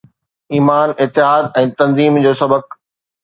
ايمان، 0.55 0.87
اتحاد 1.03 1.43
۽ 1.65 1.69
تنظيم 1.81 2.17
جو 2.25 2.31
سبق 2.43 2.63